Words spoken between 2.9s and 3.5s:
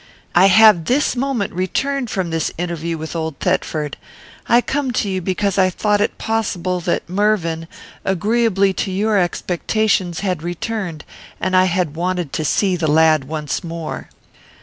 with old